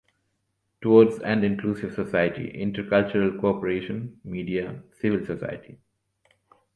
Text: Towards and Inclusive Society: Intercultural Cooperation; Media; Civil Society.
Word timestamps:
Towards 0.81 1.19
and 1.19 1.43
Inclusive 1.43 1.93
Society: 1.93 2.51
Intercultural 2.55 3.39
Cooperation; 3.39 4.19
Media; 4.23 4.81
Civil 4.89 5.23
Society. 5.27 5.77